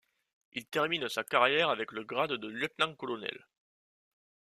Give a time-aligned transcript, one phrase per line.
[0.53, 3.45] Il termine sa carrière avec le grade de lieutenant-colonel.